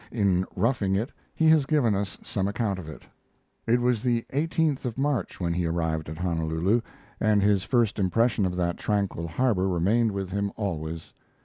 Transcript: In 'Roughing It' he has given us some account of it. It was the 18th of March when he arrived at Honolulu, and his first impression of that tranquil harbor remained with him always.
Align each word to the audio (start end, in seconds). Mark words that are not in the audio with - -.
In 0.11 0.47
'Roughing 0.55 0.95
It' 0.95 1.11
he 1.35 1.47
has 1.49 1.67
given 1.67 1.93
us 1.93 2.17
some 2.23 2.47
account 2.47 2.79
of 2.79 2.89
it. 2.89 3.03
It 3.67 3.79
was 3.79 4.01
the 4.01 4.25
18th 4.33 4.83
of 4.83 4.97
March 4.97 5.39
when 5.39 5.53
he 5.53 5.67
arrived 5.67 6.09
at 6.09 6.17
Honolulu, 6.17 6.81
and 7.19 7.43
his 7.43 7.63
first 7.65 7.99
impression 7.99 8.43
of 8.47 8.55
that 8.55 8.77
tranquil 8.77 9.27
harbor 9.27 9.67
remained 9.69 10.11
with 10.11 10.31
him 10.31 10.51
always. 10.55 11.13